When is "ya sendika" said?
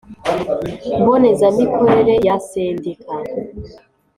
2.25-3.13